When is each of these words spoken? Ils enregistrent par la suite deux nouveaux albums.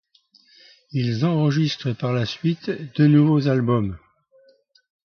Ils 0.93 1.25
enregistrent 1.25 1.95
par 1.95 2.11
la 2.11 2.25
suite 2.25 2.71
deux 2.97 3.05
nouveaux 3.07 3.47
albums. 3.47 3.99